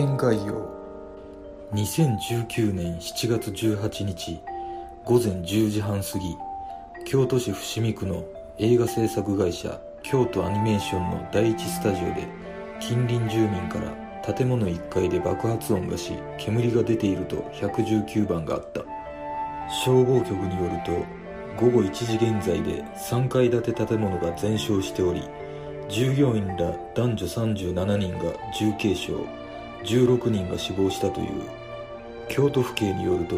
[0.00, 0.54] 概要。
[1.74, 4.40] 2019年7月18日
[5.04, 6.34] 午前10時半過ぎ
[7.04, 8.24] 京都市伏見区の
[8.58, 12.26] 映画制作会社京都アニメーションの第一スタジオで
[12.80, 18.80] 近隣住民から建物1階で爆発音がし煙が出ていると119番があった。
[19.84, 21.04] 消防局によると
[21.62, 25.22] 午後1時現在で3階建て建物が全焼しており
[25.90, 29.41] 従業員ら男女37人が重軽傷。
[29.84, 31.28] 16人が死亡したという。
[32.28, 33.36] 京都府警によると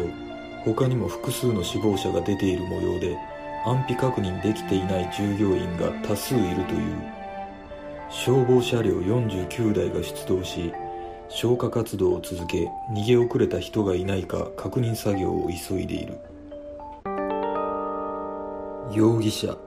[0.63, 3.17] 他にも複数の死亡者が出ている模様で
[3.65, 7.25] 安否確認できていない従業員が多数いるという。
[8.09, 10.71] 消防車両49台が出動し
[11.27, 16.17] 消火活動を続け逃げ遅れた人がいないか確認作業を急いでいる。
[18.93, 19.57] 容疑者。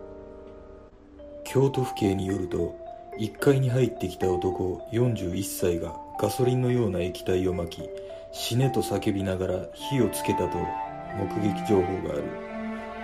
[1.44, 2.76] 京都府警によると
[3.18, 7.88] 1階に入ってきた男41歳がガソリンのような液体をまき
[8.32, 10.58] 死ねと叫びながら火をつけたと
[11.16, 12.24] 目撃情報がある。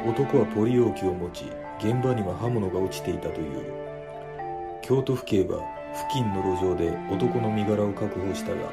[0.05, 1.45] 男はポリ容器を持ち
[1.79, 3.73] 現場には刃物が落ちていたという。
[4.83, 5.61] 京都府警は
[5.95, 8.69] 付近の路上で男の身柄を確保したが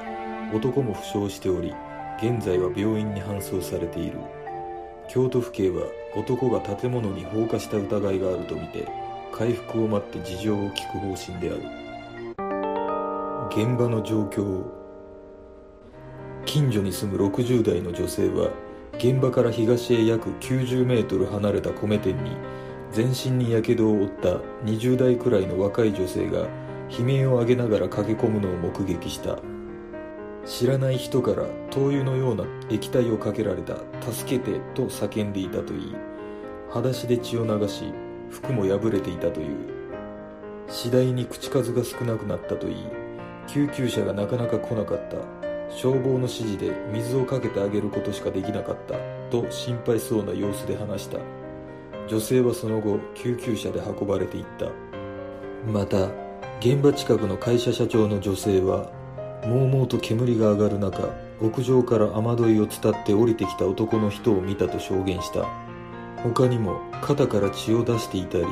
[0.53, 1.73] 男も負傷しており
[2.17, 4.17] 現在は病院に搬送されている。
[5.07, 5.83] 京都府警は
[6.15, 8.87] 男が建物に放火した疑いがあるとみて
[9.31, 11.90] 回復を待って事情を聞く方針である。
[13.51, 14.63] 現場の状況
[16.45, 18.49] 近所に住む60代の女性は
[18.93, 22.31] 現場から東へ約90メートル離れた米店に
[22.93, 26.47] 全身にやけどを負った20代くらいの若い女性が
[26.89, 29.37] 悲鳴を上げながら駆け込むのを目撃した。
[30.45, 33.75] 知らない人から灯油のような液体をかけられた
[34.11, 35.95] 助けてと叫んでいたといい
[36.69, 37.93] 裸足で血を流し
[38.29, 39.81] 服も破れていたという。
[40.71, 43.00] 次第に口数が少なくなったといい
[43.53, 45.17] 救急車がなかなか来なかった。
[45.69, 48.95] 消防の指示で水をかけてあげることしかできなかった。
[49.29, 51.17] と心配そうな様子で話した。
[52.07, 54.67] 女性はその後救急車で運ばれていった。
[55.69, 56.09] また
[56.59, 58.89] 現場近くの会社社長の女性は
[59.45, 61.09] もうもうと煙が上がる中
[61.41, 65.45] 屋上から雨どいを伝って降りてきた男の人を見たと証言した。
[66.23, 68.45] 他にも肩から血を出していたり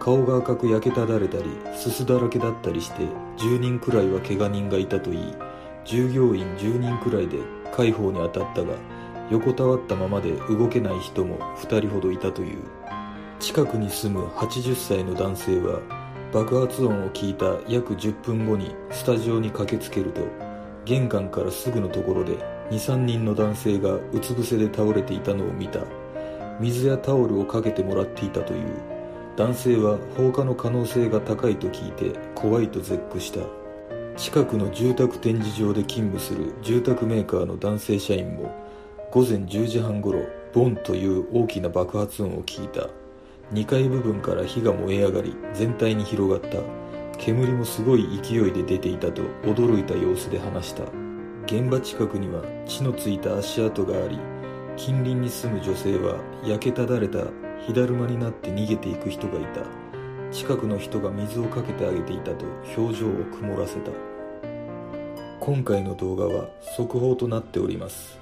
[0.00, 1.44] 顔が赤く焼けただれたり
[1.74, 3.02] すすだらけだったりして
[3.38, 5.34] 10人くらいは怪我人がいたといい。
[5.84, 7.38] 従業員10人くらいで
[7.72, 8.74] 介抱に当たったが
[9.30, 12.58] 横たわったままで動けない人も2人ほどいたという。
[13.40, 15.80] 近くに住む80歳の男性は
[16.32, 20.22] 爆発音を聞いた約10分後にスタジオに駆けつけると
[20.84, 22.36] 玄関からすぐのところで
[22.70, 25.80] 23人の男性がうつ伏せで倒れていたのを見た。
[26.60, 28.97] 水やタオルをかけてもらっていたという。
[29.38, 33.38] 男性は放火の可能性が高いと聞いて怖いと絶句した。
[34.16, 38.52] 近くの住宅展示場で勤務する住宅メーカーの男性社員も
[39.12, 42.88] 午前10時半ごろボンという大きな爆発音を聞いた。
[43.52, 46.58] 2階部分から火が燃え上がり全体に広がった。
[47.16, 50.82] 煙もすごい勢いで出ていたと驚いた様子で話した。
[51.44, 54.18] 現場近くには血のついた足跡があり
[54.76, 57.20] 近隣に住む女性は焼けただれた
[57.66, 59.62] 火だるまになって逃げていく人がいた。
[60.30, 62.44] 近くの人が水をかけてあげていたと
[62.76, 63.90] 表情を曇らせた。
[65.40, 68.18] 今回の動画は速報となっております。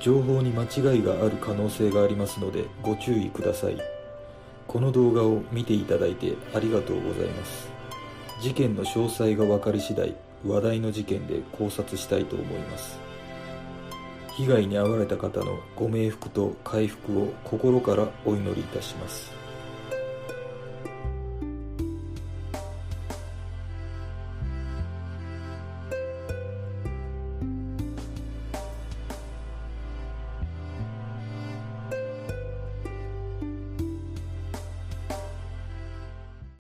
[0.00, 3.78] 情報に間違いがある可能性がありますのでご注意ください。
[4.66, 7.68] この動画を見ていただいてありがとうございます。
[8.40, 10.14] 事件の詳細が分かり次第
[10.46, 13.09] 話題の事件で考察したいと思います。
[14.40, 19.39] 被害に遭われた方のご冥福と回復を心からお祈りいたします。